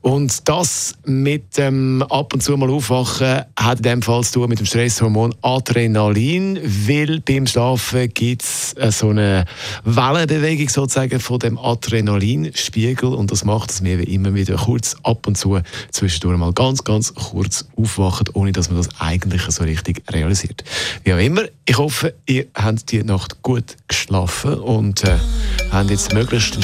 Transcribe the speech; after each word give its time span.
Und 0.00 0.48
das 0.48 0.94
mit 1.04 1.56
dem 1.56 2.02
ab 2.02 2.34
und 2.34 2.42
zu 2.42 2.56
mal 2.56 2.70
aufwachen 2.70 3.42
hat 3.58 3.78
in 3.78 3.82
dem 3.82 4.02
Fall 4.02 4.22
zu 4.24 4.34
tun 4.34 4.48
mit 4.48 4.58
dem 4.58 4.66
Stresshormon 4.66 5.34
Adrenalin, 5.42 6.60
weil 6.62 7.20
beim 7.20 7.46
Schlafen 7.46 8.12
gibt 8.12 8.42
es 8.42 8.74
äh, 8.74 8.92
so 8.92 9.10
eine 9.10 9.46
Wellenbewegung 9.84 10.68
sozusagen 10.68 11.20
von 11.20 11.38
dem 11.38 11.58
Adrenalinspiegel 11.58 13.14
und 13.14 13.30
das 13.30 13.44
macht, 13.44 13.70
dass 13.70 13.82
wir 13.82 14.06
immer 14.06 14.34
wieder 14.34 14.56
kurz 14.56 14.96
ab 15.02 15.26
und 15.26 15.38
zu 15.38 15.58
zwischendurch 15.90 16.38
mal 16.38 16.52
ganz, 16.52 16.84
ganz 16.84 17.14
kurz 17.14 17.64
aufwachen, 17.76 18.26
ohne 18.34 18.52
dass 18.52 18.68
man 18.68 18.78
das 18.78 18.88
eigentlich 18.98 19.42
so 19.48 19.64
richtig 19.64 20.02
realisiert. 20.10 20.64
Wie 21.04 21.14
auch 21.14 21.18
immer, 21.18 21.44
ich 21.64 21.78
hoffe, 21.78 22.14
ihr 22.26 22.46
habt 22.54 22.92
die 22.92 23.02
Nacht 23.02 23.42
gut 23.42 23.76
geschlafen 23.88 24.54
und 24.54 25.04
äh, 25.04 25.16
habt 25.70 25.90
jetzt 25.90 26.12
möglichst 26.12 26.54
einen 26.54 26.62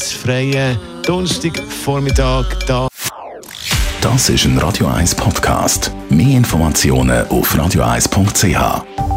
stressfreien 0.00 0.78
Donnerstagvormittag 1.04 2.44
da. 2.66 2.88
Das 4.00 4.30
ist 4.30 4.44
ein 4.46 4.56
Radio 4.58 4.86
1 4.86 5.14
Podcast. 5.14 5.92
Mehr 6.08 6.38
Informationen 6.38 7.28
auf 7.28 7.54
radio1.ch. 7.54 9.09